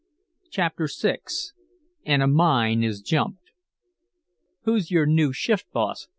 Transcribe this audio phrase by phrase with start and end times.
[0.49, 1.19] CHAPTER VI
[2.07, 3.51] AND A MINE IS JUMPED
[4.63, 6.07] "Who's your new shift boss?"